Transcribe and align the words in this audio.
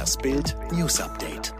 Das 0.00 0.16
Bild 0.16 0.56
News 0.72 0.98
Update. 0.98 1.52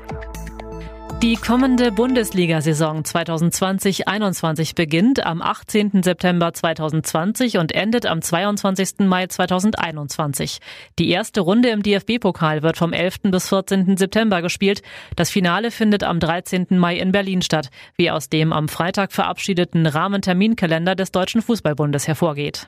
Die 1.23 1.37
kommende 1.37 1.93
Bundesliga-Saison 1.93 3.03
2020-21 3.03 4.75
beginnt 4.75 5.27
am 5.27 5.43
18. 5.43 6.03
September 6.03 6.51
2020 6.55 7.59
und 7.59 7.73
endet 7.73 8.07
am 8.07 8.23
22. 8.23 9.01
Mai 9.01 9.27
2021. 9.27 10.57
Die 10.99 11.11
erste 11.11 11.43
Runde 11.43 11.69
im 11.69 11.83
DFB-Pokal 11.83 12.63
wird 12.63 12.79
vom 12.79 12.95
11. 12.95 13.25
bis 13.25 13.51
14. 13.51 13.99
September 13.99 14.41
gespielt. 14.41 14.81
Das 15.17 15.29
Finale 15.29 15.71
findet 15.71 16.03
am 16.03 16.19
13. 16.19 16.69
Mai 16.71 16.97
in 16.97 17.13
Berlin 17.13 17.43
statt, 17.43 17.69
wie 17.99 18.11
aus 18.11 18.31
dem 18.31 18.55
am 18.55 18.71
Freitag 18.71 19.13
verabschiedeten 19.13 19.87
Rahmenterminkalender 19.87 20.95
des 20.95 21.13
Deutschen 21.13 21.43
Fußballbundes 21.43 22.09
hervorgeht. 22.09 22.65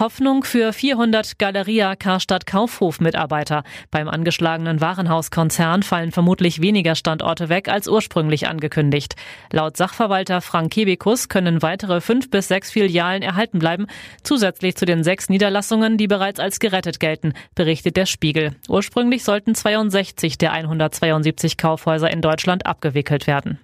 Hoffnung 0.00 0.44
für 0.44 0.72
400 0.72 1.38
Galeria 1.38 1.94
Karstadt 1.94 2.46
Kaufhof 2.46 3.00
Mitarbeiter. 3.00 3.64
Beim 3.90 4.08
angeschlagenen 4.08 4.80
Warenhauskonzern 4.80 5.82
fallen 5.82 6.10
vermutlich 6.10 6.62
weniger 6.62 6.94
Standorte 6.94 7.50
weg 7.50 7.68
als 7.68 7.86
ursprünglich 7.86 8.48
angekündigt. 8.48 9.14
Laut 9.52 9.76
Sachverwalter 9.76 10.40
Frank 10.40 10.72
Kebekus 10.72 11.28
können 11.28 11.60
weitere 11.60 12.00
fünf 12.00 12.30
bis 12.30 12.48
sechs 12.48 12.70
Filialen 12.70 13.22
erhalten 13.22 13.58
bleiben, 13.58 13.86
zusätzlich 14.22 14.74
zu 14.74 14.86
den 14.86 15.04
sechs 15.04 15.28
Niederlassungen, 15.28 15.98
die 15.98 16.06
bereits 16.06 16.40
als 16.40 16.60
gerettet 16.60 16.98
gelten, 16.98 17.34
berichtet 17.54 17.98
der 17.98 18.06
Spiegel. 18.06 18.56
Ursprünglich 18.68 19.22
sollten 19.22 19.54
62 19.54 20.38
der 20.38 20.52
172 20.52 21.58
Kaufhäuser 21.58 22.10
in 22.10 22.22
Deutschland 22.22 22.64
abgewickelt 22.64 23.26
werden. 23.26 23.60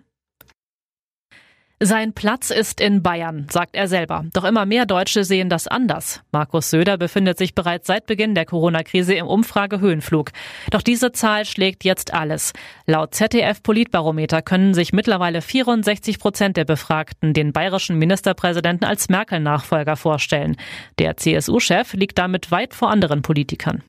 Sein 1.79 2.15
Platz 2.15 2.48
ist 2.48 2.80
in 2.80 3.03
Bayern, 3.03 3.48
sagt 3.51 3.77
er 3.77 3.87
selber. 3.87 4.25
Doch 4.33 4.45
immer 4.45 4.65
mehr 4.65 4.87
Deutsche 4.87 5.25
sehen 5.25 5.51
das 5.51 5.69
anders. 5.69 6.23
Markus 6.33 6.71
Söder 6.71 6.97
befindet 6.97 7.37
sich 7.37 7.55
bereits 7.55 7.87
seit 7.87 8.07
Beginn 8.07 8.35
der 8.35 8.47
Corona-Krise 8.47 9.12
im 9.12 9.27
Umfragehöhenflug. 9.27 10.30
Doch 10.71 10.80
diese 10.80 11.12
Zahl 11.12 11.45
schlägt 11.45 11.85
jetzt 11.85 12.15
alles. 12.15 12.55
Laut 12.87 13.15
ZDF-Politbarometer 13.15 14.41
können 14.41 14.73
sich 14.73 14.95
mittlerweile 14.95 15.43
64 15.43 16.19
Prozent 16.19 16.57
der 16.57 16.65
Befragten 16.65 17.35
den 17.35 17.52
bayerischen 17.52 17.99
Ministerpräsidenten 17.99 18.87
als 18.87 19.10
Merkel-Nachfolger 19.10 19.97
vorstellen. 19.97 20.57
Der 20.99 21.19
CSU-Chef 21.19 21.93
liegt 21.93 22.16
damit 22.16 22.51
weit 22.51 22.73
vor 22.73 22.88
anderen 22.88 23.21
Politikern. 23.21 23.82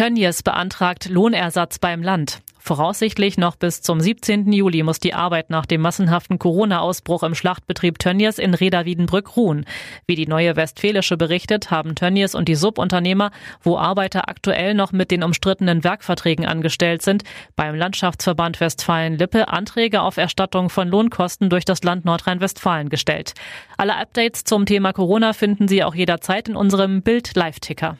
Tönnies 0.00 0.42
beantragt 0.42 1.10
Lohnersatz 1.10 1.78
beim 1.78 2.02
Land. 2.02 2.40
Voraussichtlich 2.58 3.36
noch 3.36 3.56
bis 3.56 3.82
zum 3.82 4.00
17. 4.00 4.50
Juli 4.50 4.82
muss 4.82 4.98
die 4.98 5.12
Arbeit 5.12 5.50
nach 5.50 5.66
dem 5.66 5.82
massenhaften 5.82 6.38
Corona-Ausbruch 6.38 7.22
im 7.22 7.34
Schlachtbetrieb 7.34 7.98
Tönnies 7.98 8.38
in 8.38 8.54
Reda-Wiedenbrück 8.54 9.36
ruhen. 9.36 9.66
Wie 10.06 10.14
die 10.14 10.26
neue 10.26 10.56
Westfälische 10.56 11.18
berichtet, 11.18 11.70
haben 11.70 11.96
Tönnies 11.96 12.34
und 12.34 12.48
die 12.48 12.54
Subunternehmer, 12.54 13.30
wo 13.62 13.76
Arbeiter 13.76 14.30
aktuell 14.30 14.72
noch 14.72 14.92
mit 14.92 15.10
den 15.10 15.22
umstrittenen 15.22 15.84
Werkverträgen 15.84 16.46
angestellt 16.46 17.02
sind, 17.02 17.24
beim 17.54 17.74
Landschaftsverband 17.74 18.58
Westfalen-Lippe 18.58 19.48
Anträge 19.48 20.00
auf 20.00 20.16
Erstattung 20.16 20.70
von 20.70 20.88
Lohnkosten 20.88 21.50
durch 21.50 21.66
das 21.66 21.82
Land 21.82 22.06
Nordrhein-Westfalen 22.06 22.88
gestellt. 22.88 23.34
Alle 23.76 23.96
Updates 23.96 24.44
zum 24.44 24.64
Thema 24.64 24.94
Corona 24.94 25.34
finden 25.34 25.68
Sie 25.68 25.84
auch 25.84 25.94
jederzeit 25.94 26.48
in 26.48 26.56
unserem 26.56 27.02
Bild-Live-Ticker. 27.02 27.98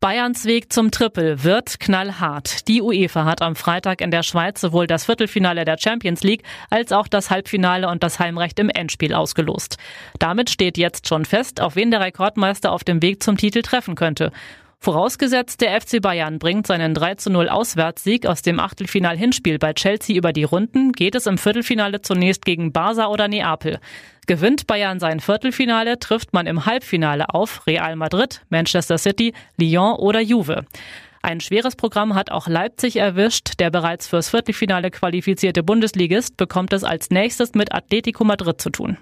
Bayerns 0.00 0.44
Weg 0.44 0.72
zum 0.72 0.92
Triple 0.92 1.42
wird 1.42 1.80
knallhart. 1.80 2.68
Die 2.68 2.82
UEFA 2.82 3.24
hat 3.24 3.42
am 3.42 3.56
Freitag 3.56 4.00
in 4.00 4.12
der 4.12 4.22
Schweiz 4.22 4.60
sowohl 4.60 4.86
das 4.86 5.06
Viertelfinale 5.06 5.64
der 5.64 5.76
Champions 5.76 6.22
League 6.22 6.44
als 6.70 6.92
auch 6.92 7.08
das 7.08 7.30
Halbfinale 7.30 7.88
und 7.88 8.04
das 8.04 8.20
Heimrecht 8.20 8.60
im 8.60 8.70
Endspiel 8.70 9.12
ausgelost. 9.12 9.76
Damit 10.20 10.50
steht 10.50 10.78
jetzt 10.78 11.08
schon 11.08 11.24
fest, 11.24 11.60
auf 11.60 11.74
wen 11.74 11.90
der 11.90 11.98
Rekordmeister 11.98 12.70
auf 12.70 12.84
dem 12.84 13.02
Weg 13.02 13.24
zum 13.24 13.36
Titel 13.36 13.62
treffen 13.62 13.96
könnte. 13.96 14.30
Vorausgesetzt, 14.80 15.60
der 15.60 15.80
FC 15.80 16.00
Bayern 16.00 16.38
bringt 16.38 16.68
seinen 16.68 16.94
3 16.94 17.16
zu 17.16 17.30
0 17.30 17.48
Auswärtssieg 17.48 18.26
aus 18.26 18.42
dem 18.42 18.60
Achtelfinal-Hinspiel 18.60 19.58
bei 19.58 19.72
Chelsea 19.72 20.16
über 20.16 20.32
die 20.32 20.44
Runden, 20.44 20.92
geht 20.92 21.16
es 21.16 21.26
im 21.26 21.36
Viertelfinale 21.36 22.00
zunächst 22.00 22.44
gegen 22.44 22.72
Barca 22.72 23.08
oder 23.08 23.26
Neapel. 23.26 23.80
Gewinnt 24.28 24.68
Bayern 24.68 25.00
sein 25.00 25.18
Viertelfinale, 25.18 25.98
trifft 25.98 26.32
man 26.32 26.46
im 26.46 26.64
Halbfinale 26.64 27.34
auf 27.34 27.66
Real 27.66 27.96
Madrid, 27.96 28.42
Manchester 28.50 28.98
City, 28.98 29.32
Lyon 29.56 29.96
oder 29.96 30.20
Juve. 30.20 30.64
Ein 31.22 31.40
schweres 31.40 31.74
Programm 31.74 32.14
hat 32.14 32.30
auch 32.30 32.46
Leipzig 32.46 32.96
erwischt. 32.96 33.58
Der 33.58 33.70
bereits 33.70 34.06
fürs 34.06 34.30
Viertelfinale 34.30 34.92
qualifizierte 34.92 35.64
Bundesligist 35.64 36.36
bekommt 36.36 36.72
es 36.72 36.84
als 36.84 37.10
nächstes 37.10 37.54
mit 37.54 37.74
Atletico 37.74 38.22
Madrid 38.22 38.60
zu 38.60 38.70
tun. 38.70 38.96